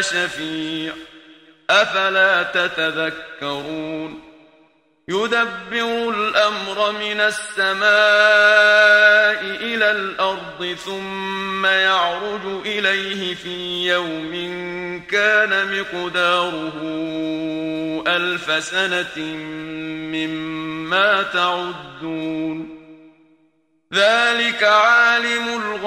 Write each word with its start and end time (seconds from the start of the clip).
شفيع. 0.00 0.92
أفلا 1.70 2.42
تتذكرون؟ 2.42 4.20
يدبر 5.08 6.10
الأمر 6.10 6.92
من 6.92 7.20
السماء 7.20 7.84
إلى 9.40 9.90
الأرض 9.90 10.76
ثم 10.84 11.66
يعرج 11.66 12.66
إليه 12.66 13.34
في 13.34 13.88
يوم 13.88 14.32
كان 15.10 15.80
مقداره 15.80 16.82
ألف 18.06 18.64
سنة 18.64 19.24
مما 20.14 21.22
تعدون. 21.22 22.84
ذلك 23.94 24.62
عالم 24.62 25.62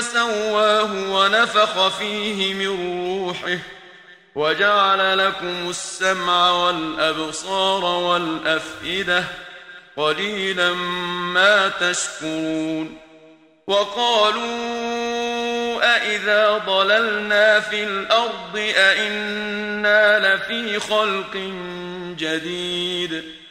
سواه 0.00 0.92
ونفخ 0.92 1.88
فيه 1.88 2.54
من 2.54 2.98
روحه 3.06 3.58
وجعل 4.34 5.18
لكم 5.18 5.70
السمع 5.70 6.50
والأبصار 6.50 7.84
والأفئدة 7.84 9.24
قليلا 9.96 10.72
ما 11.34 11.68
تشكرون 11.68 12.98
وقالوا 13.66 14.92
أإذا 15.96 16.58
ضللنا 16.66 17.60
في 17.60 17.84
الأرض 17.84 18.72
أإنا 18.76 20.34
لفي 20.34 20.80
خلق 20.80 21.36
جديد 22.18 23.41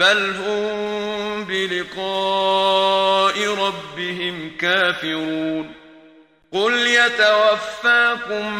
بل 0.00 0.34
هم 0.36 1.44
بلقاء 1.44 3.34
ربهم 3.54 4.56
كافرون 4.60 5.72
قل 6.52 6.86
يتوفاكم 6.86 8.54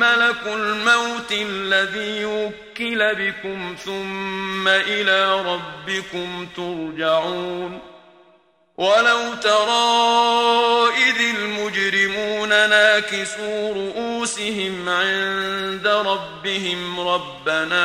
ملك 0.00 0.46
الموت 0.46 1.32
الذي 1.32 2.24
وكل 2.24 3.14
بكم 3.14 3.76
ثم 3.84 4.68
إلى 4.68 5.40
ربكم 5.40 6.48
ترجعون 6.56 7.80
ولو 8.76 9.34
ترى 9.42 10.88
إذ 11.08 11.36
المجرمون 11.36 12.48
ناكسوا 12.48 13.74
رؤوسهم 13.74 14.07
عند 14.88 15.86
ربهم 15.86 17.00
ربنا 17.00 17.84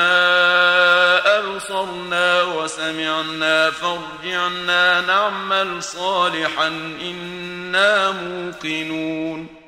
أبصرنا 1.40 2.44
وسمعنا 2.44 3.72
فارجعنا 3.72 5.02
نعمل 5.02 5.84
صالحا 5.84 6.68
إنا 7.02 8.12
موقنون. 8.12 9.64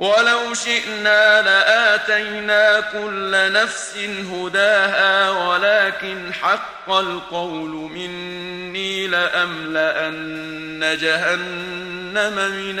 ولو 0.00 0.54
شئنا 0.54 1.42
لآتينا 1.42 2.80
كل 2.80 3.52
نفس 3.52 3.96
هداها 4.32 5.30
ولكن 5.30 6.32
حق 6.34 6.90
القول 6.90 7.70
مني 7.70 9.06
لأملأن 9.06 10.96
جهنم 11.00 12.34
من 12.34 12.80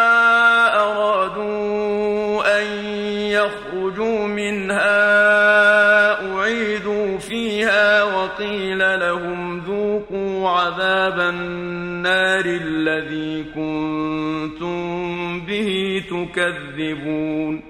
كنتم 14.41 15.39
به 15.45 16.03
تكذبون 16.09 17.61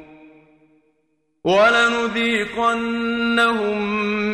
ولنذيقنهم 1.44 2.78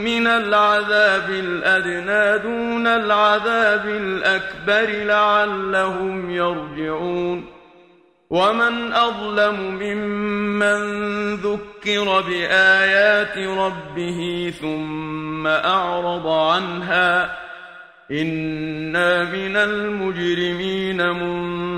من 0.03 0.27
العذاب 0.27 1.29
الأدنى 1.29 2.43
دون 2.43 2.87
العذاب 2.87 3.85
الأكبر 3.85 4.89
لعلهم 5.05 6.29
يرجعون 6.29 7.45
ومن 8.29 8.93
أظلم 8.93 9.59
ممن 9.59 11.33
ذكر 11.35 12.21
بآيات 12.21 13.37
ربه 13.37 14.53
ثم 14.61 15.47
أعرض 15.47 16.27
عنها 16.27 17.37
إنا 18.11 19.23
من 19.23 19.55
المجرمين 19.55 21.01